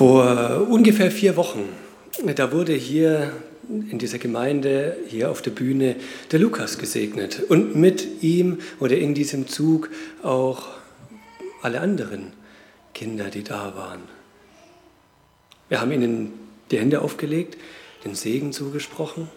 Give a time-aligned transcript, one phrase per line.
[0.00, 1.68] Vor ungefähr vier Wochen,
[2.34, 3.32] da wurde hier
[3.68, 5.94] in dieser Gemeinde, hier auf der Bühne,
[6.32, 7.42] der Lukas gesegnet.
[7.50, 9.90] Und mit ihm oder in diesem Zug
[10.22, 10.68] auch
[11.60, 12.32] alle anderen
[12.94, 14.00] Kinder, die da waren.
[15.68, 16.32] Wir haben ihnen
[16.70, 17.58] die Hände aufgelegt,
[18.02, 19.28] den Segen zugesprochen.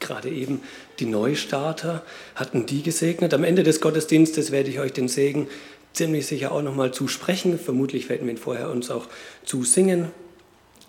[0.00, 0.62] Gerade eben
[0.98, 2.02] die Neustarter
[2.34, 3.34] hatten die gesegnet.
[3.34, 5.46] Am Ende des Gottesdienstes werde ich euch den Segen
[5.94, 7.58] ziemlich sicher auch nochmal zusprechen.
[7.58, 9.06] Vermutlich werden wir ihn vorher uns auch
[9.44, 10.10] zusingen.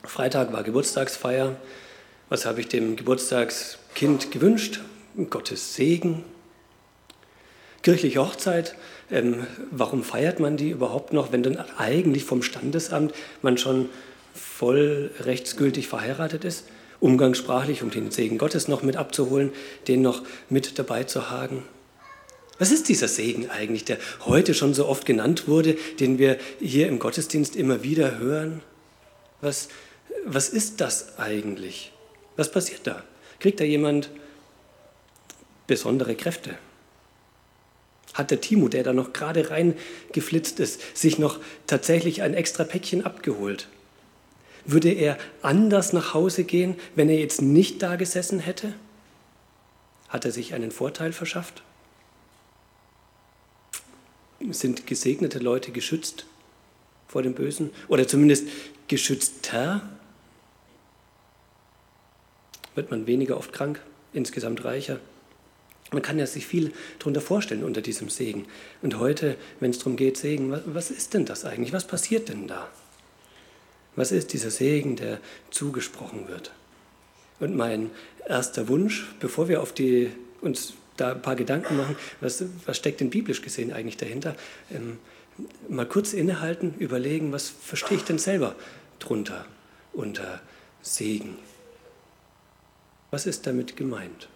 [0.03, 1.55] Freitag war Geburtstagsfeier.
[2.27, 4.81] Was habe ich dem Geburtstagskind gewünscht?
[5.29, 6.23] Gottes Segen.
[7.83, 8.75] Kirchliche Hochzeit.
[9.11, 13.89] Ähm, warum feiert man die überhaupt noch, wenn dann eigentlich vom Standesamt man schon
[14.33, 16.65] voll rechtsgültig verheiratet ist?
[16.99, 19.51] Umgangssprachlich, um den Segen Gottes noch mit abzuholen,
[19.87, 21.63] den noch mit dabei zu haben.
[22.57, 26.87] Was ist dieser Segen eigentlich, der heute schon so oft genannt wurde, den wir hier
[26.87, 28.61] im Gottesdienst immer wieder hören?
[29.41, 29.67] Was,
[30.25, 31.91] was ist das eigentlich?
[32.37, 33.03] Was passiert da?
[33.39, 34.09] Kriegt da jemand
[35.67, 36.57] besondere Kräfte?
[38.13, 43.05] Hat der Timo, der da noch gerade reingeflitzt ist, sich noch tatsächlich ein extra Päckchen
[43.05, 43.67] abgeholt?
[44.63, 48.73] Würde er anders nach Hause gehen, wenn er jetzt nicht da gesessen hätte?
[50.07, 51.61] Hat er sich einen Vorteil verschafft?
[54.53, 56.25] Sind gesegnete Leute geschützt
[57.07, 58.47] vor dem Bösen oder zumindest
[58.87, 59.89] geschützter?
[62.75, 63.81] Wird man weniger oft krank,
[64.13, 64.99] insgesamt reicher?
[65.91, 68.47] Man kann ja sich viel darunter vorstellen unter diesem Segen.
[68.81, 71.73] Und heute, wenn es darum geht, Segen, was ist denn das eigentlich?
[71.73, 72.67] Was passiert denn da?
[73.95, 75.19] Was ist dieser Segen, der
[75.51, 76.51] zugesprochen wird?
[77.39, 77.91] Und mein
[78.27, 82.99] erster Wunsch, bevor wir auf die, uns da ein paar Gedanken machen, was, was steckt
[82.99, 84.35] denn biblisch gesehen eigentlich dahinter?
[84.71, 84.99] Ähm,
[85.67, 88.55] mal kurz innehalten, überlegen, was verstehe ich denn selber
[88.99, 89.45] drunter
[89.93, 90.41] unter
[90.81, 91.37] Segen?
[93.11, 94.29] Was ist damit gemeint?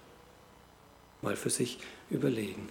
[1.22, 1.80] Mal für sich
[2.10, 2.70] überlegen.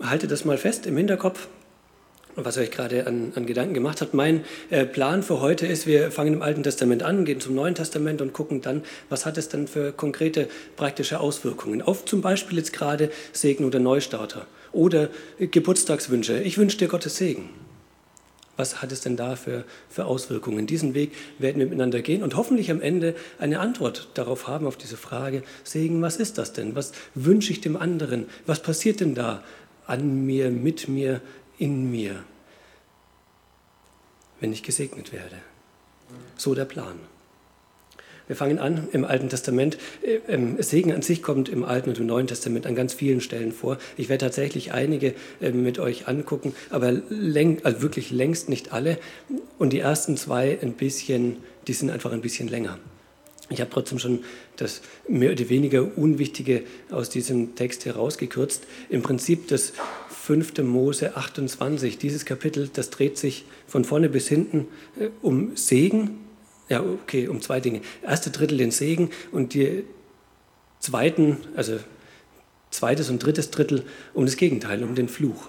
[0.00, 1.48] Halte das mal fest im Hinterkopf
[2.36, 4.14] was euch gerade an, an, Gedanken gemacht habt.
[4.14, 7.74] Mein äh, Plan für heute ist, wir fangen im Alten Testament an, gehen zum Neuen
[7.74, 12.58] Testament und gucken dann, was hat es dann für konkrete praktische Auswirkungen auf zum Beispiel
[12.58, 15.08] jetzt gerade Segen oder Neustarter oder
[15.38, 16.42] Geburtstagswünsche.
[16.42, 17.48] Ich wünsche dir Gottes Segen.
[18.56, 20.66] Was hat es denn da für, für Auswirkungen?
[20.66, 24.76] Diesen Weg werden wir miteinander gehen und hoffentlich am Ende eine Antwort darauf haben, auf
[24.76, 26.74] diese Frage, Segen, was ist das denn?
[26.74, 28.26] Was wünsche ich dem anderen?
[28.46, 29.42] Was passiert denn da
[29.86, 31.20] an mir, mit mir,
[31.58, 32.24] in mir,
[34.40, 35.36] wenn ich gesegnet werde.
[36.36, 36.98] So der Plan.
[38.26, 39.78] Wir fangen an im Alten Testament.
[40.02, 43.20] Äh, ähm, Segen an sich kommt im Alten und im Neuen Testament an ganz vielen
[43.20, 43.78] Stellen vor.
[43.96, 48.98] Ich werde tatsächlich einige ähm, mit euch angucken, aber läng, also wirklich längst nicht alle.
[49.58, 51.36] Und die ersten zwei ein bisschen,
[51.68, 52.78] die sind einfach ein bisschen länger.
[53.48, 54.24] Ich habe trotzdem schon
[54.56, 58.64] das mehr oder weniger Unwichtige aus diesem Text herausgekürzt.
[58.88, 59.72] Im Prinzip das
[60.26, 60.58] 5.
[60.64, 64.66] Mose 28, dieses Kapitel, das dreht sich von vorne bis hinten
[64.98, 66.18] äh, um Segen.
[66.68, 67.80] Ja, okay, um zwei Dinge.
[68.02, 69.84] Erste Drittel den Segen und die
[70.80, 71.78] zweiten, also
[72.70, 75.48] zweites und drittes Drittel um das Gegenteil, um den Fluch.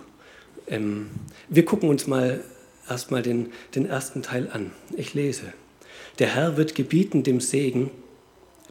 [0.67, 1.07] Ähm,
[1.49, 2.43] wir gucken uns mal
[2.87, 4.69] erstmal den, den ersten Teil an.
[4.95, 5.53] Ich lese.
[6.19, 7.89] Der Herr wird gebieten dem Segen,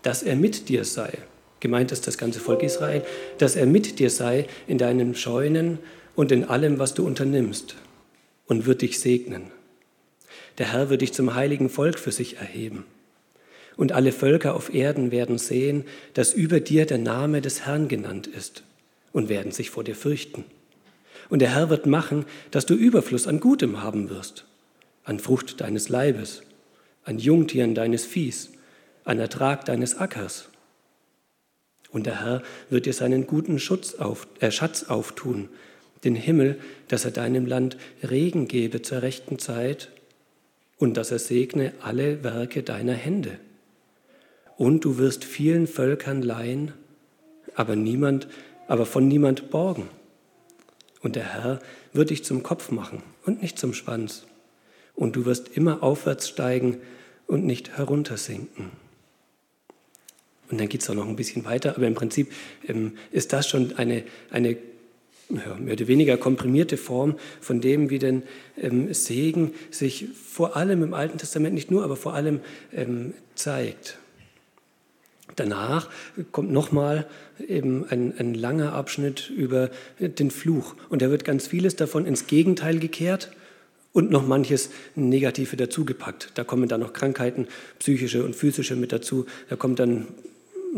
[0.03, 1.19] dass er mit dir sei
[1.67, 3.03] gemeint ist das ganze Volk Israel,
[3.39, 5.81] dass er mit dir sei in deinen Scheunen
[6.15, 7.75] und in allem, was du unternimmst,
[8.47, 9.51] und wird dich segnen.
[10.59, 12.85] Der Herr wird dich zum heiligen Volk für sich erheben.
[13.77, 15.85] Und alle Völker auf Erden werden sehen,
[16.15, 18.63] dass über dir der Name des Herrn genannt ist
[19.13, 20.45] und werden sich vor dir fürchten.
[21.29, 24.47] Und der Herr wird machen, dass du Überfluss an Gutem haben wirst,
[25.03, 26.43] an Frucht deines Leibes,
[27.03, 28.53] an Jungtieren deines Viehs,
[29.05, 30.49] an Ertrag deines Ackers
[31.97, 33.59] und der Herr wird dir seinen guten
[33.97, 35.49] auf, äh, Schatz auftun,
[36.05, 36.59] den Himmel,
[36.89, 39.89] dass er deinem Land Regen gebe zur rechten Zeit
[40.77, 43.39] und dass er segne alle Werke deiner Hände.
[44.59, 46.75] Und du wirst vielen Völkern leihen,
[47.55, 48.29] aber niemand,
[48.69, 49.89] aber von niemand borgen.
[51.01, 51.61] Und der Herr
[51.95, 54.27] wird dich zum Kopf machen und nicht zum Schwanz.
[54.95, 56.77] Und du wirst immer aufwärts steigen
[57.27, 58.86] und nicht heruntersinken.
[60.51, 62.33] Und dann geht es auch noch ein bisschen weiter, aber im Prinzip
[62.69, 64.57] ähm, ist das schon eine, eine
[65.29, 68.23] ja, mehr oder weniger komprimierte Form von dem, wie denn
[68.61, 72.41] ähm, Segen sich vor allem im Alten Testament, nicht nur, aber vor allem
[72.73, 73.99] ähm, zeigt.
[75.35, 75.91] Danach
[76.33, 77.07] kommt nochmal
[77.47, 80.77] eben ein, ein langer Abschnitt über den Fluch.
[80.89, 83.31] Und da wird ganz vieles davon ins Gegenteil gekehrt
[83.93, 86.33] und noch manches Negative dazugepackt.
[86.35, 89.27] Da kommen dann noch Krankheiten, psychische und physische mit dazu.
[89.51, 90.07] Da kommt dann,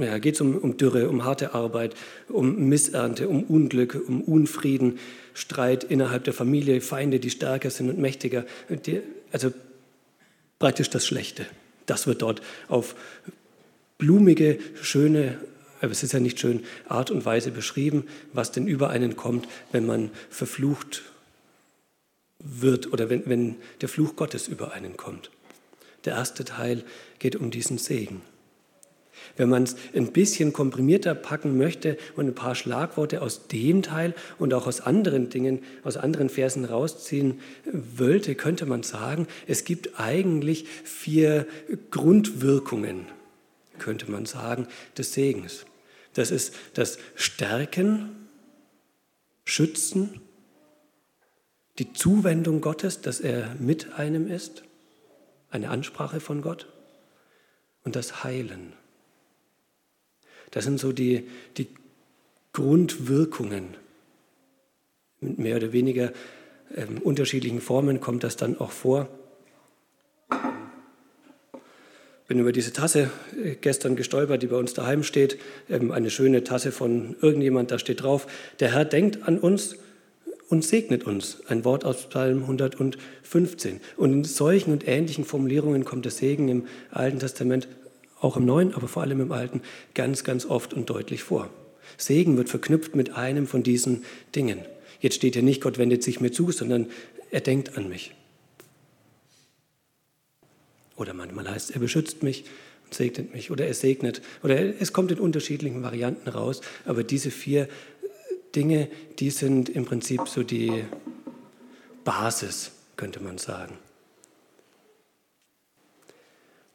[0.02, 1.94] ja, geht es um, um Dürre, um harte Arbeit,
[2.28, 4.98] um Missernte, um Unglück, um Unfrieden,
[5.34, 8.44] Streit innerhalb der Familie, Feinde, die stärker sind und mächtiger.
[8.68, 9.00] Die,
[9.32, 9.52] also
[10.58, 11.46] praktisch das Schlechte.
[11.86, 12.94] Das wird dort auf
[13.98, 15.38] blumige, schöne,
[15.80, 19.48] aber es ist ja nicht schön, Art und Weise beschrieben, was denn über einen kommt,
[19.72, 21.02] wenn man verflucht
[22.38, 25.30] wird oder wenn, wenn der Fluch Gottes über einen kommt.
[26.04, 26.84] Der erste Teil
[27.18, 28.22] geht um diesen Segen.
[29.38, 34.14] Wenn man es ein bisschen komprimierter packen möchte und ein paar Schlagworte aus dem Teil
[34.38, 39.98] und auch aus anderen Dingen, aus anderen Versen rausziehen wollte, könnte man sagen, es gibt
[39.98, 41.46] eigentlich vier
[41.90, 43.06] Grundwirkungen
[43.78, 45.64] könnte man sagen, des Segens.
[46.14, 48.28] Das ist das Stärken,
[49.44, 50.20] Schützen,
[51.78, 54.64] die Zuwendung Gottes, dass er mit einem ist,
[55.50, 56.66] eine Ansprache von Gott
[57.84, 58.72] und das Heilen.
[60.50, 61.68] Das sind so die, die
[62.52, 63.76] Grundwirkungen.
[65.20, 66.12] Mit mehr oder weniger
[66.74, 69.08] ähm, unterschiedlichen Formen kommt das dann auch vor
[72.28, 73.10] bin über diese Tasse
[73.42, 75.38] äh, gestern gestolpert, die bei uns daheim steht.
[75.68, 78.26] Ähm, eine schöne Tasse von irgendjemand, da steht drauf,
[78.60, 79.76] der Herr denkt an uns
[80.48, 81.40] und segnet uns.
[81.48, 83.80] Ein Wort aus Psalm 115.
[83.96, 87.66] Und in solchen und ähnlichen Formulierungen kommt der Segen im Alten Testament,
[88.20, 89.62] auch im Neuen, aber vor allem im Alten,
[89.94, 91.50] ganz, ganz oft und deutlich vor.
[91.96, 94.04] Segen wird verknüpft mit einem von diesen
[94.34, 94.60] Dingen.
[95.00, 96.86] Jetzt steht hier nicht, Gott wendet sich mir zu, sondern
[97.30, 98.14] er denkt an mich.
[100.96, 102.44] Oder manchmal heißt es, er beschützt mich
[102.84, 103.50] und segnet mich.
[103.50, 104.20] Oder er segnet.
[104.42, 106.60] Oder es kommt in unterschiedlichen Varianten raus.
[106.84, 107.68] Aber diese vier
[108.56, 108.88] Dinge,
[109.20, 110.84] die sind im Prinzip so die
[112.04, 113.78] Basis, könnte man sagen.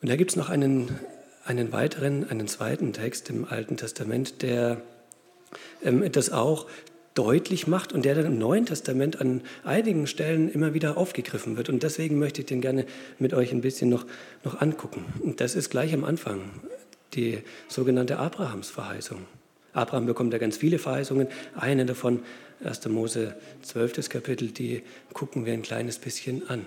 [0.02, 1.00] Und da gibt es noch einen,
[1.46, 4.82] einen weiteren, einen zweiten Text im Alten Testament, der
[5.84, 6.68] ähm, das auch
[7.14, 11.70] deutlich macht und der dann im Neuen Testament an einigen Stellen immer wieder aufgegriffen wird.
[11.70, 12.86] Und deswegen möchte ich den gerne
[13.20, 14.06] mit euch ein bisschen noch,
[14.44, 15.06] noch angucken.
[15.20, 16.42] Und das ist gleich am Anfang,
[17.14, 19.20] die sogenannte Abrahamsverheißung.
[19.74, 21.28] Abraham bekommt da ganz viele Verheißungen.
[21.56, 22.22] Eine davon,
[22.64, 22.88] 1.
[22.88, 24.10] Mose 12.
[24.10, 26.66] Kapitel, die gucken wir ein kleines bisschen an.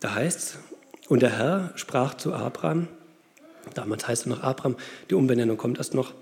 [0.00, 0.58] Da heißt es,
[1.08, 2.88] und der Herr sprach zu Abraham,
[3.74, 4.76] damals heißt er noch Abraham,
[5.10, 6.14] die Umbenennung kommt erst noch,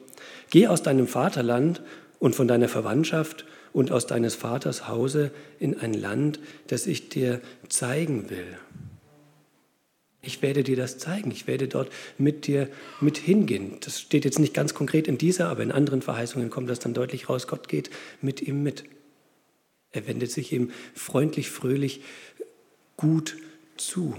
[0.50, 1.82] Geh aus deinem Vaterland
[2.18, 6.38] und von deiner Verwandtschaft und aus deines Vaters Hause in ein Land,
[6.68, 8.58] das ich dir zeigen will.
[10.22, 11.30] Ich werde dir das zeigen.
[11.30, 12.68] Ich werde dort mit dir
[13.00, 13.76] mit hingehen.
[13.80, 16.94] Das steht jetzt nicht ganz konkret in dieser, aber in anderen Verheißungen kommt das dann
[16.94, 17.46] deutlich raus.
[17.46, 17.90] Gott geht
[18.22, 18.84] mit ihm mit.
[19.90, 22.00] Er wendet sich ihm freundlich, fröhlich,
[22.96, 23.36] gut
[23.76, 24.16] zu.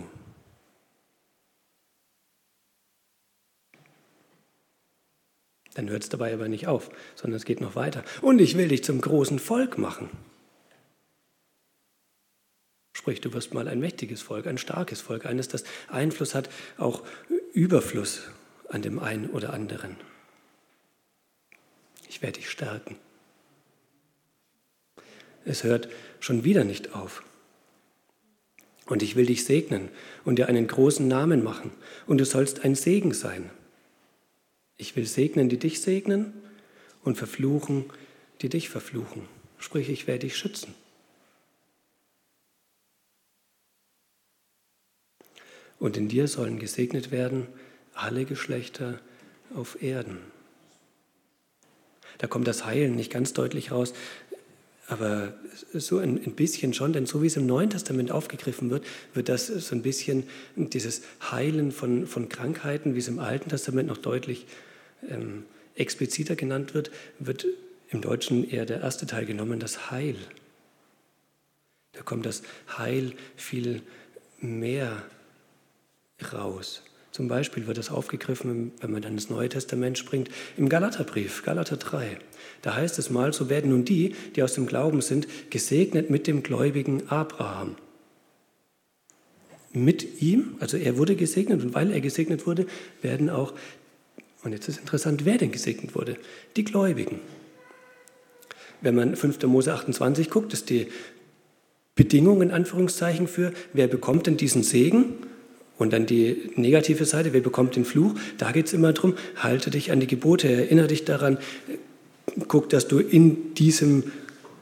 [5.76, 8.04] Dann hört es dabei aber nicht auf, sondern es geht noch weiter.
[8.22, 10.10] Und ich will dich zum großen Volk machen.
[12.94, 17.04] Sprich, du wirst mal ein mächtiges Volk, ein starkes Volk, eines, das Einfluss hat, auch
[17.54, 18.24] Überfluss
[18.70, 19.98] an dem einen oder anderen.
[22.10, 22.98] Ich werde dich stärken.
[25.44, 25.90] Es hört
[26.22, 27.22] schon wieder nicht auf.
[28.86, 29.90] Und ich will dich segnen
[30.24, 31.72] und dir einen großen Namen machen.
[32.08, 33.50] Und du sollst ein Segen sein.
[34.78, 36.34] Ich will segnen, die dich segnen
[37.04, 37.86] und verfluchen,
[38.42, 39.28] die dich verfluchen.
[39.58, 40.74] Sprich, ich werde dich schützen.
[45.80, 47.48] Und in dir sollen gesegnet werden
[47.94, 49.00] alle Geschlechter
[49.54, 50.20] auf Erden.
[52.18, 53.94] Da kommt das Heilen nicht ganz deutlich raus,
[54.88, 55.34] aber
[55.74, 59.48] so ein, bisschen schon, denn so wie es im Neuen Testament aufgegriffen wird, wird das
[59.48, 60.24] so ein bisschen
[60.56, 61.02] dieses
[61.32, 64.46] Heilen von, von Krankheiten, wie es im Alten Testament noch deutlich
[65.10, 65.44] ähm,
[65.76, 67.48] expliziter genannt wird, wird
[67.90, 70.18] im Deutschen eher der erste Teil genommen, das Heil.
[71.94, 72.44] Da kommt das
[72.78, 73.82] Heil viel
[74.40, 75.04] mehr
[76.34, 76.84] raus.
[77.16, 81.78] Zum Beispiel wird das aufgegriffen, wenn man dann ins Neue Testament springt, im Galaterbrief, Galater
[81.78, 82.18] 3.
[82.62, 86.28] Da heißt es mal, so werden nun die, die aus dem Glauben sind, gesegnet mit
[86.28, 87.78] dem gläubigen Abraham.
[89.72, 92.68] Mit ihm, also er wurde gesegnet und weil er gesegnet wurde,
[93.02, 93.54] werden auch
[94.44, 96.18] und jetzt ist interessant, wer denn gesegnet wurde?
[96.58, 97.22] Die Gläubigen.
[98.82, 99.42] Wenn man 5.
[99.44, 100.88] Mose 28 guckt, ist die
[101.96, 105.14] Bedingung in Anführungszeichen für, wer bekommt denn diesen Segen?
[105.78, 108.16] Und dann die negative Seite, wer bekommt den Fluch?
[108.38, 111.38] Da geht es immer darum, halte dich an die Gebote, erinnere dich daran,
[112.48, 114.04] guck, dass du in diesem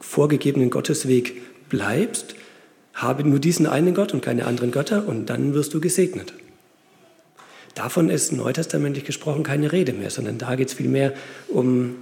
[0.00, 2.34] vorgegebenen Gottesweg bleibst,
[2.94, 6.34] habe nur diesen einen Gott und keine anderen Götter und dann wirst du gesegnet.
[7.74, 11.12] Davon ist neutestamentlich gesprochen keine Rede mehr, sondern da geht es vielmehr
[11.48, 11.96] um,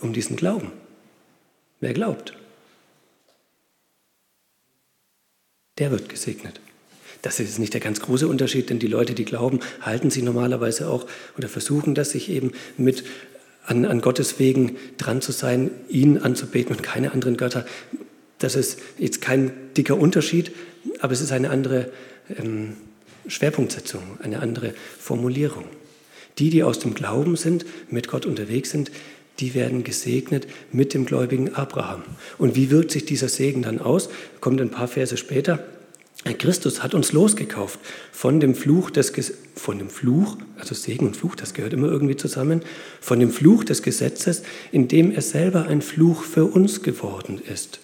[0.00, 0.72] um diesen Glauben.
[1.80, 2.34] Wer glaubt,
[5.78, 6.60] der wird gesegnet.
[7.24, 10.88] Das ist nicht der ganz große Unterschied, denn die Leute, die glauben, halten sich normalerweise
[10.90, 11.06] auch
[11.38, 13.02] oder versuchen das, sich eben mit
[13.64, 17.64] an, an Gottes Wegen dran zu sein, ihn anzubeten und keine anderen Götter.
[18.40, 20.52] Das ist jetzt kein dicker Unterschied,
[21.00, 21.90] aber es ist eine andere
[22.38, 22.74] ähm,
[23.26, 25.64] Schwerpunktsetzung, eine andere Formulierung.
[26.38, 28.90] Die, die aus dem Glauben sind, mit Gott unterwegs sind,
[29.40, 32.02] die werden gesegnet mit dem gläubigen Abraham.
[32.36, 34.10] Und wie wirkt sich dieser Segen dann aus?
[34.42, 35.64] Kommt ein paar Verse später.
[36.32, 37.78] Christus hat uns losgekauft
[38.10, 39.12] von dem Fluch des
[39.56, 42.62] von dem Fluch, also Segen und Fluch, das gehört immer irgendwie zusammen,
[43.00, 47.80] von dem Fluch des Gesetzes, in dem er selber ein Fluch für uns geworden ist.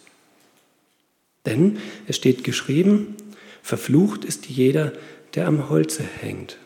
[1.44, 3.14] Denn es steht geschrieben,
[3.62, 4.94] verflucht ist jeder,
[5.35, 6.56] der am Holze hängt,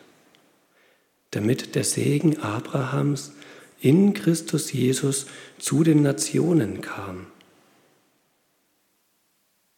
[1.31, 3.33] damit der Segen Abrahams
[3.81, 5.27] in Christus Jesus
[5.59, 7.27] zu den Nationen kam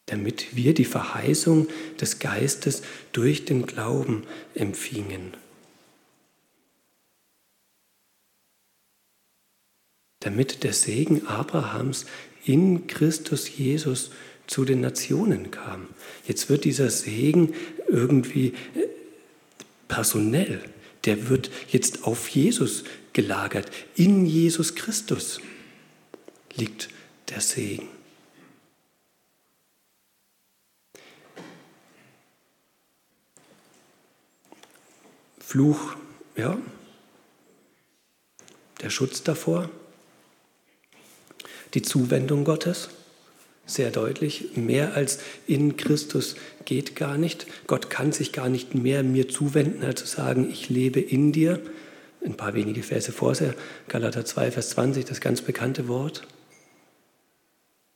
[0.08, 1.68] damit wir die Verheißung
[2.00, 4.24] des Geistes durch den Glauben
[4.54, 5.34] empfingen.
[10.20, 12.06] Damit der Segen Abrahams
[12.44, 14.10] in Christus Jesus
[14.46, 15.88] zu den Nationen kam.
[16.26, 17.54] Jetzt wird dieser Segen
[17.86, 18.88] irgendwie äh,
[19.86, 20.60] personell,
[21.04, 23.70] der wird jetzt auf Jesus gelagert.
[23.94, 25.40] In Jesus Christus
[26.56, 26.88] liegt
[27.28, 27.97] der Segen.
[35.48, 35.96] Fluch,
[36.36, 36.58] ja,
[38.82, 39.70] der Schutz davor,
[41.72, 42.90] die Zuwendung Gottes,
[43.64, 46.36] sehr deutlich, mehr als in Christus
[46.66, 47.46] geht gar nicht.
[47.66, 51.62] Gott kann sich gar nicht mehr mir zuwenden, als zu sagen, ich lebe in dir.
[52.22, 53.54] Ein paar wenige Verse vorher,
[53.88, 56.26] Galater 2, Vers 20, das ganz bekannte Wort.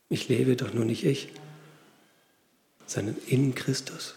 [0.09, 1.29] Ich lebe doch nur nicht ich,
[2.87, 4.15] sondern in Christus.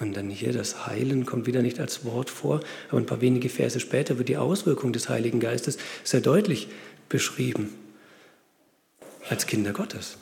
[0.00, 3.48] Und dann hier das Heilen kommt wieder nicht als Wort vor, aber ein paar wenige
[3.48, 6.68] Verse später wird die Auswirkung des Heiligen Geistes sehr deutlich
[7.08, 7.74] beschrieben
[9.28, 10.18] als Kinder Gottes.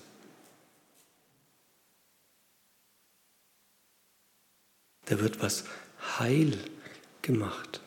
[5.04, 5.64] Da wird was
[6.18, 6.58] heil
[7.20, 7.80] gemacht.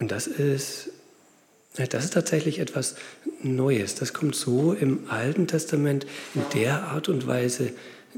[0.00, 0.90] Und das ist
[1.86, 2.96] das ist tatsächlich etwas
[3.42, 3.94] Neues.
[3.94, 7.72] Das kommt so im Alten Testament in der Art und Weise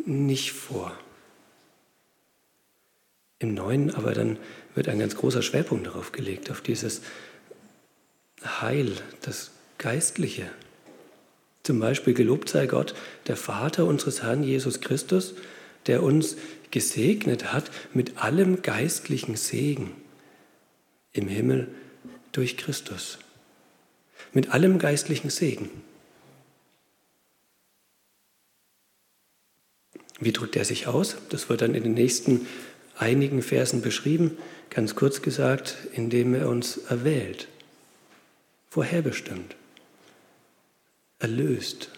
[0.07, 0.97] nicht vor.
[3.39, 4.39] Im Neuen aber dann
[4.75, 7.03] wird ein ganz großer Schwerpunkt darauf gelegt, auf dieses
[8.43, 10.47] Heil, das Geistliche.
[11.63, 12.95] Zum Beispiel gelobt sei Gott,
[13.27, 15.35] der Vater unseres Herrn Jesus Christus,
[15.87, 16.37] der uns
[16.71, 19.93] gesegnet hat mit allem geistlichen Segen
[21.13, 21.69] im Himmel
[22.33, 23.19] durch Christus
[24.33, 25.71] mit allem geistlichen Segen.
[30.21, 31.17] Wie drückt er sich aus?
[31.31, 32.47] Das wird dann in den nächsten
[32.97, 34.37] einigen Versen beschrieben,
[34.69, 37.49] ganz kurz gesagt, indem er uns erwählt,
[38.69, 39.57] vorherbestimmt,
[41.19, 41.91] erlöst,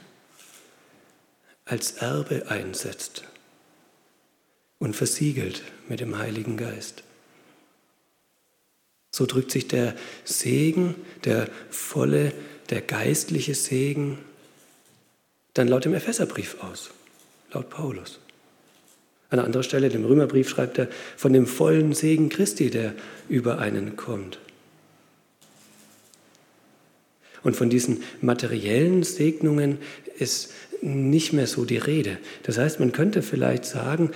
[1.64, 3.24] als Erbe einsetzt
[4.78, 7.02] und versiegelt mit dem Heiligen Geist.
[9.12, 12.32] So drückt sich der Segen, der volle,
[12.70, 14.18] der geistliche Segen
[15.54, 16.90] dann laut dem Epheserbrief aus,
[17.52, 18.18] laut Paulus.
[19.28, 22.94] An einer anderen Stelle, dem Römerbrief, schreibt er von dem vollen Segen Christi, der
[23.28, 24.38] über einen kommt.
[27.42, 29.78] Und von diesen materiellen Segnungen
[30.18, 32.18] ist nicht mehr so die Rede.
[32.44, 34.10] Das heißt, man könnte vielleicht sagen,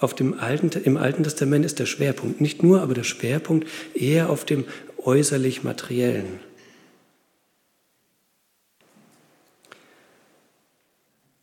[0.00, 4.30] auf dem Alten, im Alten Testament ist der Schwerpunkt, nicht nur, aber der Schwerpunkt eher
[4.30, 4.64] auf dem
[4.96, 6.40] äußerlich Materiellen.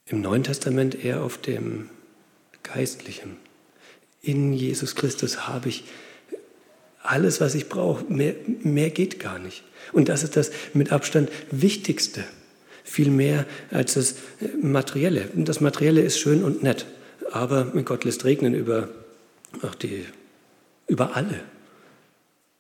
[0.08, 1.90] Im Neuen Testament eher auf dem
[2.64, 3.38] Geistlichen.
[4.22, 5.84] In Jesus Christus habe ich
[7.04, 8.06] alles, was ich brauche.
[8.12, 8.34] Mehr,
[8.64, 9.64] mehr geht gar nicht.
[9.94, 12.24] Und das ist das mit Abstand Wichtigste.
[12.84, 14.16] Viel mehr als das
[14.62, 15.30] Materielle.
[15.36, 16.86] Das Materielle ist schön und nett
[17.32, 18.90] aber Gott lässt regnen über,
[19.62, 20.06] ach die,
[20.88, 21.42] über alle.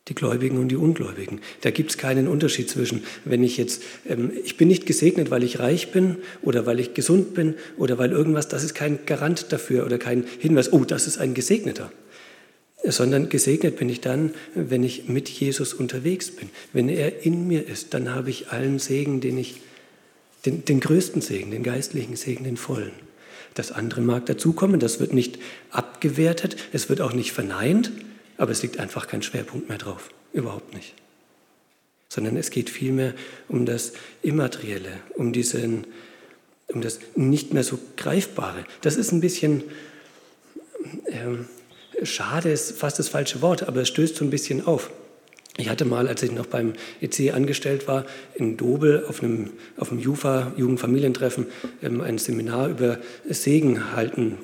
[0.07, 1.41] die Gläubigen und die Ungläubigen.
[1.61, 5.43] Da gibt es keinen Unterschied zwischen, wenn ich jetzt, ähm, ich bin nicht gesegnet, weil
[5.43, 9.51] ich reich bin oder weil ich gesund bin oder weil irgendwas, das ist kein Garant
[9.51, 11.91] dafür oder kein Hinweis, oh, das ist ein Gesegneter.
[12.85, 16.49] Sondern gesegnet bin ich dann, wenn ich mit Jesus unterwegs bin.
[16.71, 19.61] Wenn er in mir ist, dann habe ich allen Segen, den ich,
[20.45, 23.06] den, den größten Segen, den geistlichen Segen, den vollen.
[23.57, 25.39] Das andere mag dazukommen, das wird nicht
[25.71, 27.91] abgewertet, es wird auch nicht verneint,
[28.37, 30.11] aber es liegt einfach kein Schwerpunkt mehr drauf.
[30.31, 30.93] Überhaupt nicht.
[32.07, 33.15] Sondern es geht vielmehr
[33.47, 35.87] um das Immaterielle, um, diesen,
[36.67, 38.63] um das nicht mehr so Greifbare.
[38.81, 39.63] Das ist ein bisschen
[41.05, 44.91] äh, schade, ist fast das falsche Wort, aber es stößt so ein bisschen auf.
[45.57, 49.91] Ich hatte mal, als ich noch beim EC angestellt war, in Dobel auf einem, auf
[49.91, 51.47] einem JUFA, Jugendfamilientreffen,
[51.81, 54.37] ähm, ein Seminar über Segen halten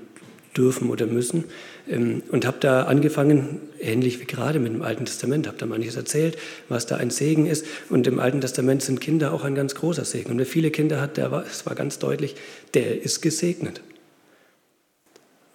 [0.58, 1.46] dürfen oder müssen.
[1.88, 5.96] Ähm, und habe da angefangen, ähnlich wie gerade mit dem Alten Testament, habe da manches
[5.96, 7.66] erzählt, was da ein Segen ist.
[7.90, 10.32] Und im Alten Testament sind Kinder auch ein ganz großer Segen.
[10.32, 12.36] Und wer viele Kinder hat, der war, es war ganz deutlich,
[12.74, 13.82] der ist gesegnet.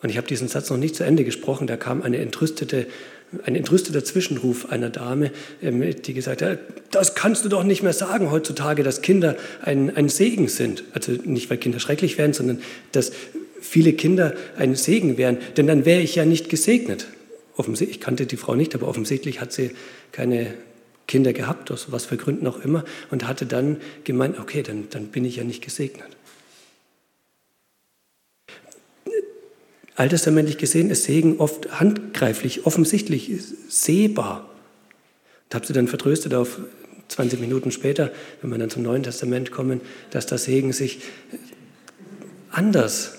[0.02, 1.66] Und ich habe diesen Satz noch nicht zu Ende gesprochen.
[1.66, 2.86] Da kam eine entrüstete,
[3.44, 5.30] ein entrüsteter Zwischenruf einer Dame,
[5.62, 6.58] ähm, die gesagt hat,
[6.90, 10.85] das kannst du doch nicht mehr sagen heutzutage, dass Kinder ein, ein Segen sind.
[10.92, 12.61] Also nicht, weil Kinder schrecklich wären, sondern
[12.92, 13.12] dass
[13.61, 17.06] viele Kinder ein Segen wären, denn dann wäre ich ja nicht gesegnet.
[17.80, 19.73] Ich kannte die Frau nicht, aber offensichtlich hat sie
[20.12, 20.54] keine
[21.08, 25.06] Kinder gehabt, aus was für Gründen auch immer, und hatte dann gemeint, okay, dann, dann
[25.06, 26.06] bin ich ja nicht gesegnet.
[29.99, 33.33] Alttestamentlich gesehen ist Segen oft handgreiflich, offensichtlich
[33.69, 34.49] sehbar.
[35.49, 36.61] Da habe sie dann vertröstet auf
[37.09, 41.00] 20 Minuten später, wenn wir dann zum Neuen Testament kommen, dass das Segen sich
[42.49, 43.14] anders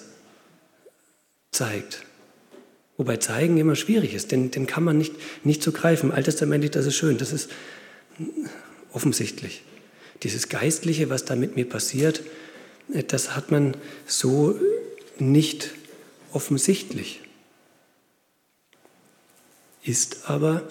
[1.52, 2.06] zeigt.
[2.96, 6.14] Wobei zeigen immer schwierig ist, denn den kann man nicht, nicht so greifen.
[6.14, 7.52] Alttestamentlich, das ist schön, das ist
[8.94, 9.64] offensichtlich.
[10.24, 12.24] Dieses Geistliche, was da mit mir passiert,
[13.10, 14.58] das hat man so
[15.18, 15.72] nicht
[16.34, 17.22] offensichtlich.
[19.84, 20.68] Ist aber,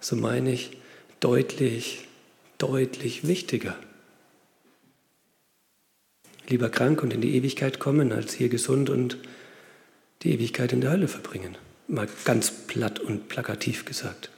[0.00, 0.76] so meine ich,
[1.20, 2.08] deutlich,
[2.58, 3.76] deutlich wichtiger.
[6.48, 9.18] Lieber krank und in die Ewigkeit kommen, als hier gesund und
[10.22, 11.56] die Ewigkeit in der Hölle verbringen.
[11.86, 14.30] Mal ganz platt und plakativ gesagt.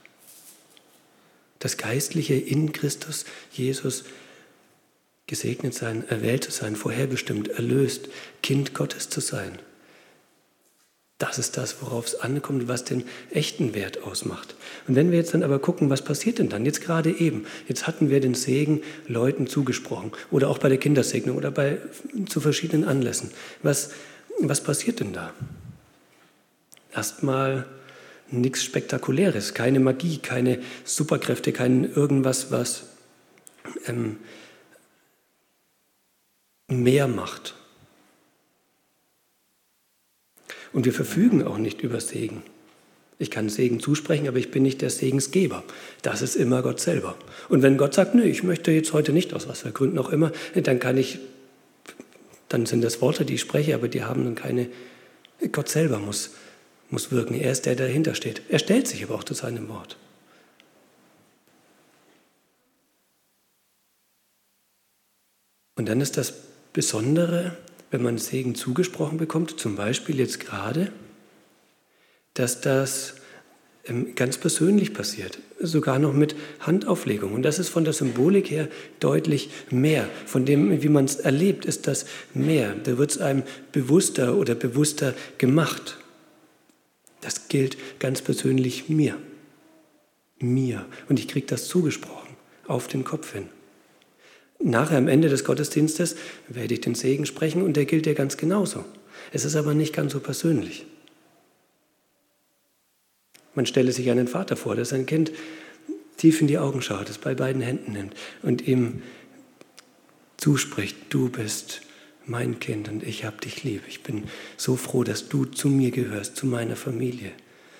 [1.58, 4.04] Das Geistliche in Christus, Jesus,
[5.26, 8.08] gesegnet sein, erwählt zu sein, vorherbestimmt, erlöst,
[8.42, 9.58] Kind Gottes zu sein.
[11.22, 14.56] Das ist das, worauf es ankommt, was den echten Wert ausmacht.
[14.88, 16.64] Und wenn wir jetzt dann aber gucken, was passiert denn dann?
[16.66, 21.36] Jetzt gerade eben, jetzt hatten wir den Segen Leuten zugesprochen oder auch bei der Kindersegnung
[21.36, 21.78] oder bei,
[22.28, 23.30] zu verschiedenen Anlässen.
[23.62, 23.90] Was,
[24.40, 25.32] was passiert denn da?
[26.92, 27.66] erstmal
[28.30, 32.84] nichts Spektakuläres, keine Magie, keine Superkräfte, kein irgendwas, was
[33.86, 34.18] ähm,
[36.68, 37.54] mehr macht.
[40.72, 42.42] Und wir verfügen auch nicht über Segen.
[43.18, 45.62] Ich kann Segen zusprechen, aber ich bin nicht der Segensgeber.
[46.02, 47.16] Das ist immer Gott selber.
[47.48, 50.10] Und wenn Gott sagt, nö, ich möchte jetzt heute nicht, aus was für Gründen auch
[50.10, 51.18] immer, dann kann ich,
[52.48, 54.68] dann sind das Worte, die ich spreche, aber die haben dann keine,
[55.52, 56.30] Gott selber muss
[56.92, 57.34] muss wirken.
[57.34, 58.42] Er ist der, der dahinter steht.
[58.48, 59.96] Er stellt sich aber auch zu seinem Wort.
[65.74, 66.34] Und dann ist das
[66.72, 67.56] Besondere,
[67.92, 70.90] wenn man Segen zugesprochen bekommt, zum Beispiel jetzt gerade,
[72.34, 73.16] dass das
[73.84, 77.34] ähm, ganz persönlich passiert, sogar noch mit Handauflegung.
[77.34, 80.08] Und das ist von der Symbolik her deutlich mehr.
[80.24, 82.74] Von dem, wie man es erlebt, ist das mehr.
[82.82, 85.98] Da wird es einem bewusster oder bewusster gemacht.
[87.20, 89.18] Das gilt ganz persönlich mir.
[90.38, 90.86] Mir.
[91.10, 93.48] Und ich kriege das zugesprochen, auf den Kopf hin.
[94.62, 96.16] Nachher am Ende des Gottesdienstes
[96.48, 98.84] werde ich den Segen sprechen und der gilt dir ganz genauso.
[99.32, 100.86] Es ist aber nicht ganz so persönlich.
[103.54, 105.32] Man stelle sich einen Vater vor, der sein Kind
[106.16, 109.02] tief in die Augen schaut, es bei beiden Händen nimmt und ihm
[110.36, 111.82] zuspricht, du bist
[112.24, 113.82] mein Kind und ich habe dich lieb.
[113.88, 114.24] Ich bin
[114.56, 117.32] so froh, dass du zu mir gehörst, zu meiner Familie.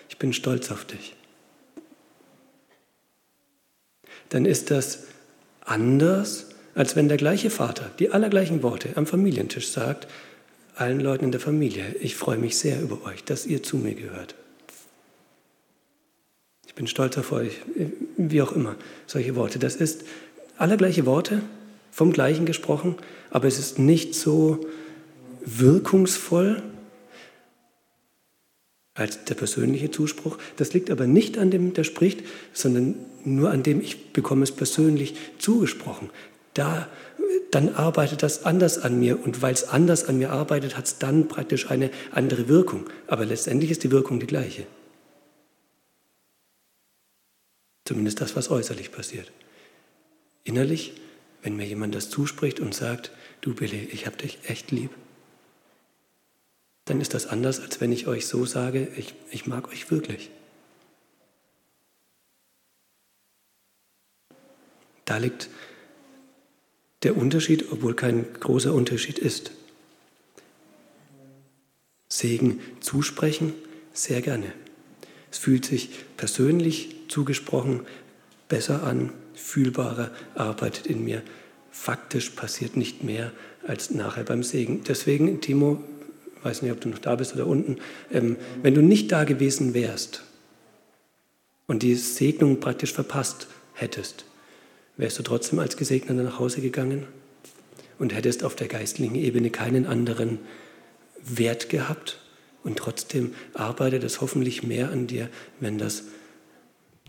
[0.09, 1.15] Ich bin stolz auf dich.
[4.31, 5.07] Dann ist das
[5.61, 10.09] anders, als wenn der gleiche Vater die allergleichen Worte am Familientisch sagt,
[10.75, 13.95] allen Leuten in der Familie, ich freue mich sehr über euch, dass ihr zu mir
[13.95, 14.35] gehört.
[16.67, 17.61] Ich bin stolz auf euch,
[18.17, 19.59] wie auch immer, solche Worte.
[19.59, 20.05] Das ist
[20.57, 21.43] allergleiche Worte,
[21.91, 22.97] vom Gleichen gesprochen,
[23.31, 24.67] aber es ist nicht so
[25.45, 26.63] wirkungsvoll,
[28.95, 30.39] als der persönliche Zuspruch.
[30.57, 34.53] Das liegt aber nicht an dem, der spricht, sondern nur an dem, ich bekomme es
[34.53, 36.11] persönlich zugesprochen.
[36.55, 36.89] Da,
[37.51, 40.99] dann arbeitet das anders an mir und weil es anders an mir arbeitet, hat es
[40.99, 42.89] dann praktisch eine andere Wirkung.
[43.07, 44.67] Aber letztendlich ist die Wirkung die gleiche.
[47.85, 49.33] Zumindest das, was äußerlich passiert.
[50.45, 51.01] Innerlich,
[51.43, 54.91] wenn mir jemand das zuspricht und sagt, du Billy, ich habe dich echt lieb,
[56.85, 60.31] dann ist das anders, als wenn ich euch so sage, ich, ich mag euch wirklich.
[65.05, 65.49] Da liegt
[67.03, 69.53] der Unterschied, obwohl kein großer Unterschied ist.
[72.09, 73.55] Segen zusprechen,
[73.93, 74.53] sehr gerne.
[75.31, 77.81] Es fühlt sich persönlich zugesprochen
[78.49, 81.23] besser an, fühlbarer, arbeitet in mir.
[81.71, 83.33] Faktisch passiert nicht mehr
[83.67, 84.85] als nachher beim Segen.
[84.85, 85.83] Deswegen, Timo,
[86.43, 87.79] weiß nicht, ob du noch da bist oder unten,
[88.11, 90.23] ähm, wenn du nicht da gewesen wärst
[91.67, 94.27] und die Segnung praktisch verpasst hättest,
[94.97, 97.07] wärst du trotzdem als Gesegneter nach Hause gegangen
[97.99, 100.39] und hättest auf der geistlichen Ebene keinen anderen
[101.25, 102.19] Wert gehabt
[102.65, 105.29] und trotzdem arbeitet es hoffentlich mehr an dir,
[105.61, 106.05] wenn das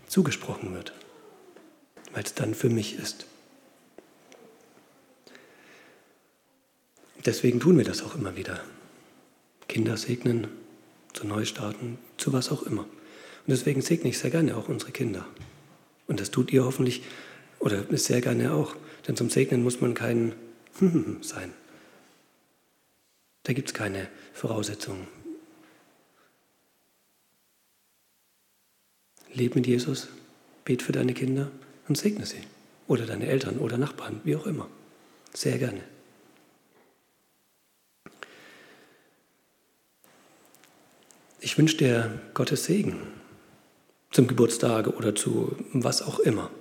[0.07, 0.93] zugesprochen wird,
[2.13, 3.25] weil es dann für mich ist.
[7.25, 8.59] Deswegen tun wir das auch immer wieder.
[9.67, 10.47] Kinder segnen,
[11.13, 12.81] zu Neustarten, zu was auch immer.
[12.81, 15.25] Und deswegen segne ich sehr gerne auch unsere Kinder.
[16.07, 17.03] Und das tut ihr hoffentlich
[17.63, 18.75] oder sehr gerne auch.
[19.07, 20.33] Denn zum Segnen muss man kein
[21.21, 21.53] sein.
[23.43, 25.07] Da gibt es keine Voraussetzungen.
[29.33, 30.09] Leb mit Jesus,
[30.63, 31.51] bet für deine Kinder
[31.87, 32.41] und segne sie.
[32.87, 34.69] Oder deine Eltern oder Nachbarn, wie auch immer.
[35.33, 35.81] Sehr gerne.
[41.39, 42.99] Ich wünsche dir Gottes Segen
[44.11, 46.51] zum Geburtstag oder zu was auch immer.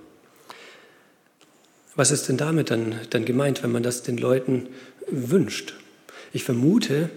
[1.95, 4.67] Was ist denn damit dann, dann gemeint, wenn man das den Leuten
[5.07, 5.75] wünscht?
[6.31, 7.09] Ich vermute,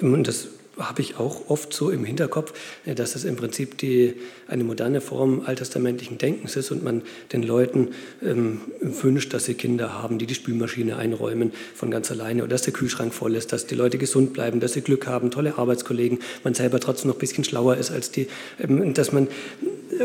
[0.00, 0.48] und das
[0.78, 2.52] habe ich auch oft so im Hinterkopf,
[2.86, 4.14] äh, dass es im Prinzip die,
[4.48, 7.88] eine moderne Form alttestamentlichen Denkens ist und man den Leuten
[8.22, 12.62] ähm, wünscht, dass sie Kinder haben, die die Spülmaschine einräumen von ganz alleine oder dass
[12.62, 16.20] der Kühlschrank voll ist, dass die Leute gesund bleiben, dass sie Glück haben, tolle Arbeitskollegen,
[16.44, 18.28] man selber trotzdem noch ein bisschen schlauer ist als die,
[18.60, 20.04] ähm, dass man äh,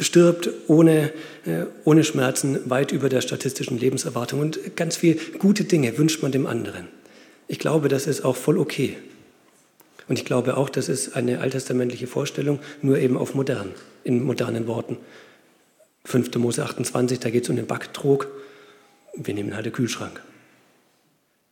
[0.00, 1.12] stirbt ohne,
[1.44, 6.32] äh, ohne Schmerzen, weit über der statistischen Lebenserwartung und ganz viele gute Dinge wünscht man
[6.32, 6.88] dem anderen.
[7.46, 8.96] Ich glaube, das ist auch voll okay.
[10.08, 13.70] Und ich glaube auch, das ist eine alttestamentliche Vorstellung, nur eben auf modern,
[14.04, 14.96] in modernen Worten.
[16.04, 16.34] 5.
[16.36, 18.28] Mose 28, da geht es um den Backtrog.
[19.14, 20.22] Wir nehmen halt den Kühlschrank.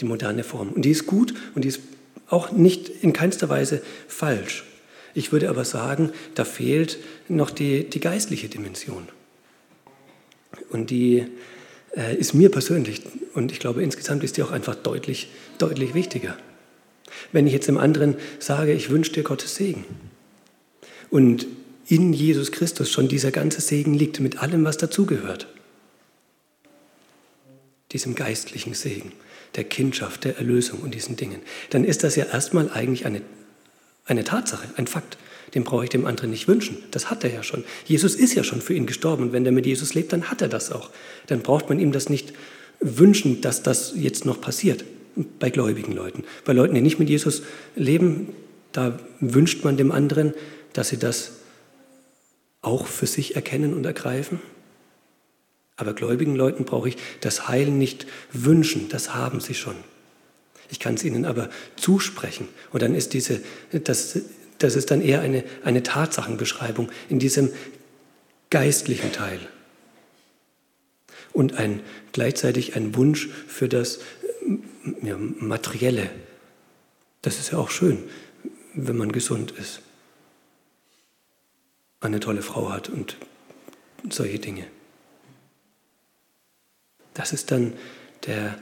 [0.01, 0.71] Die moderne Form.
[0.71, 1.81] Und die ist gut und die ist
[2.29, 4.65] auch nicht in keinster Weise falsch.
[5.17, 6.99] Ich würde aber sagen, da fehlt
[7.29, 9.09] noch die, die geistliche Dimension.
[10.69, 11.27] Und die
[11.97, 13.01] äh, ist mir persönlich,
[13.33, 16.37] und ich glaube insgesamt ist die auch einfach deutlich, deutlich wichtiger.
[17.33, 19.87] Wenn ich jetzt dem anderen sage, ich wünsche dir Gottes Segen
[21.09, 21.47] und
[21.89, 25.47] in Jesus Christus schon dieser ganze Segen liegt mit allem, was dazugehört,
[27.93, 29.13] diesem geistlichen Segen,
[29.55, 33.23] der Kindschaft, der Erlösung und diesen Dingen, dann ist das ja erstmal eigentlich eine,
[34.07, 35.19] eine Tatsache, ein Fakt.
[35.55, 36.79] Den brauche ich dem anderen nicht wünschen.
[36.91, 37.65] Das hat er ja schon.
[37.85, 40.43] Jesus ist ja schon für ihn gestorben und wenn er mit Jesus lebt, dann hat
[40.43, 40.91] er das auch.
[41.29, 42.33] Dann braucht man ihm das nicht
[42.81, 44.85] wünschen, dass das jetzt noch passiert
[45.39, 46.25] bei gläubigen Leuten.
[46.45, 47.43] Bei Leuten, die nicht mit Jesus
[47.75, 48.33] leben,
[48.73, 50.35] da wünscht man dem anderen,
[50.73, 51.33] dass sie das
[52.61, 54.41] auch für sich erkennen und ergreifen.
[55.77, 59.77] Aber gläubigen Leuten brauche ich das Heil nicht wünschen, das haben sie schon.
[60.71, 62.49] Ich kann es ihnen aber zusprechen.
[62.73, 63.41] Und dann ist diese,
[63.73, 64.19] das,
[64.59, 67.51] das ist dann eher eine, eine Tatsachenbeschreibung in diesem
[68.51, 69.41] geistlichen Teil.
[71.33, 71.81] Und ein,
[72.13, 74.01] gleichzeitig ein Wunsch für das
[75.03, 76.11] ja, materielle.
[77.23, 78.05] Das ist ja auch schön,
[78.75, 79.81] wenn man gesund ist,
[82.01, 83.17] eine tolle Frau hat und
[84.11, 84.67] solche Dinge.
[87.15, 87.73] Das ist dann
[88.27, 88.59] der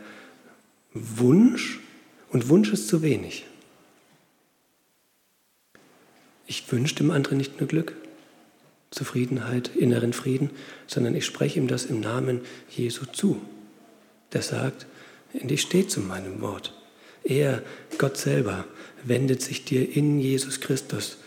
[0.93, 1.81] Wunsch
[2.35, 3.47] und Wunsch ist zu wenig.
[6.49, 7.95] Ich wünsche dem anderen nicht nur Glück,
[8.91, 10.51] Zufriedenheit, inneren Frieden,
[10.89, 13.41] sondern ich spreche ihm das im Namen Jesu zu.
[14.33, 14.87] Der sagt,
[15.33, 16.75] ich stehe zu meinem Wort.
[17.23, 17.63] Er,
[17.99, 18.65] Gott selber,
[19.05, 21.19] wendet sich dir in Jesus Christus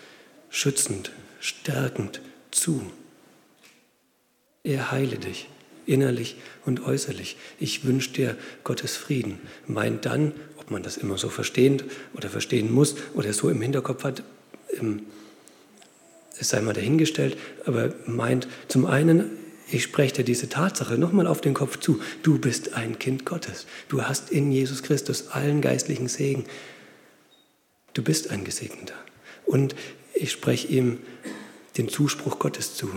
[0.49, 2.19] schützend, stärkend
[2.51, 2.81] zu.
[4.65, 5.47] Er heile dich
[5.85, 7.37] innerlich und äußerlich.
[7.59, 9.39] Ich wünsche dir Gottes Frieden.
[9.67, 10.33] Meint dann,
[10.67, 11.81] ob man das immer so verstehen
[12.13, 14.23] oder verstehen muss oder so im Hinterkopf hat,
[14.77, 15.03] ähm,
[16.37, 19.31] es sei mal dahingestellt, aber meint zum einen,
[19.71, 22.01] ich spreche dir diese Tatsache nochmal auf den Kopf zu.
[22.21, 23.65] Du bist ein Kind Gottes.
[23.87, 26.43] Du hast in Jesus Christus allen geistlichen Segen.
[27.93, 28.93] Du bist ein Gesegneter.
[29.45, 29.73] Und
[30.13, 30.99] ich spreche ihm
[31.77, 32.89] den Zuspruch Gottes zu.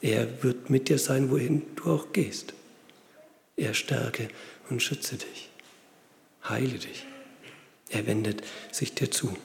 [0.00, 2.54] Er wird mit dir sein, wohin du auch gehst.
[3.56, 4.28] Er stärke
[4.70, 5.50] und schütze dich,
[6.48, 7.06] heile dich.
[7.90, 9.36] Er wendet sich dir zu.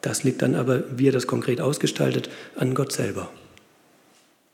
[0.00, 3.30] Das liegt dann aber, wie er das konkret ausgestaltet, an Gott selber.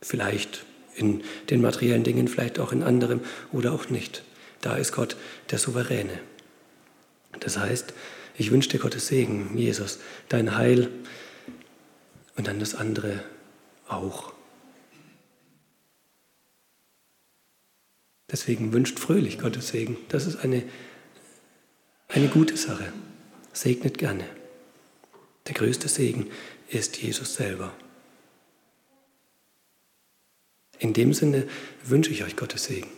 [0.00, 0.64] Vielleicht
[0.96, 3.20] in den materiellen Dingen, vielleicht auch in anderem
[3.52, 4.22] oder auch nicht.
[4.60, 5.16] Da ist Gott
[5.50, 6.18] der Souveräne.
[7.40, 7.92] Das heißt,
[8.36, 10.90] ich wünsche dir Gottes Segen, Jesus, dein Heil
[12.36, 13.22] und dann das andere
[13.88, 14.33] auch.
[18.30, 19.96] Deswegen wünscht fröhlich Gottes Segen.
[20.08, 20.62] Das ist eine,
[22.08, 22.92] eine gute Sache.
[23.52, 24.24] Segnet gerne.
[25.46, 26.26] Der größte Segen
[26.68, 27.72] ist Jesus selber.
[30.78, 31.46] In dem Sinne
[31.84, 32.88] wünsche ich euch Gottes Segen.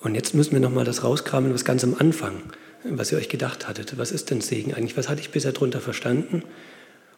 [0.00, 2.42] Und jetzt müssen wir nochmal das rauskramen, was ganz am Anfang,
[2.84, 3.98] was ihr euch gedacht hattet.
[3.98, 4.96] Was ist denn Segen eigentlich?
[4.96, 6.42] Was hatte ich bisher darunter verstanden?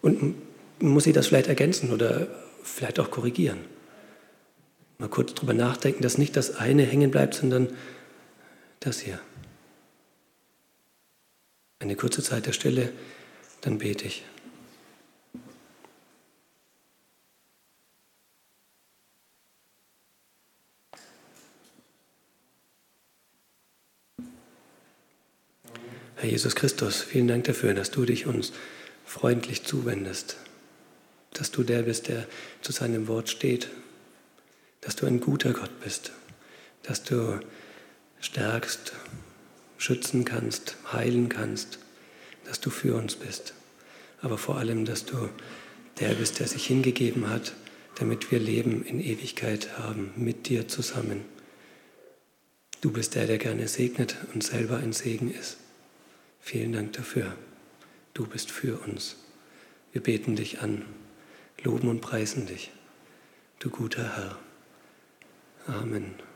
[0.01, 0.37] Und
[0.81, 2.29] muss ich das vielleicht ergänzen oder
[2.63, 3.59] vielleicht auch korrigieren?
[4.99, 7.69] Mal kurz drüber nachdenken, dass nicht das eine hängen bleibt, sondern
[8.81, 9.21] das hier.
[11.79, 12.93] Eine kurze Zeit der Stille,
[13.61, 14.25] dann bete ich.
[26.17, 28.53] Herr Jesus Christus, vielen Dank dafür, dass du dich uns
[29.07, 30.37] freundlich zuwendest,
[31.33, 32.27] dass du der bist, der
[32.61, 33.69] zu seinem Wort steht,
[34.89, 36.13] dass du ein guter Gott bist,
[36.83, 37.39] dass du
[38.21, 38.95] stärkst,
[39.77, 41.79] schützen kannst, heilen kannst,
[42.47, 43.53] dass du für uns bist,
[44.23, 45.29] aber vor allem, dass du
[46.01, 47.53] der bist, der sich hingegeben hat,
[47.97, 51.27] damit wir Leben in Ewigkeit haben, mit dir zusammen.
[52.81, 55.59] Du bist der, der gerne segnet und selber ein Segen ist.
[56.41, 57.37] Vielen Dank dafür.
[58.15, 59.17] Du bist für uns.
[59.93, 60.87] Wir beten dich an,
[61.63, 62.71] loben und preisen dich,
[63.59, 64.39] du guter Herr.
[65.69, 66.28] Amen.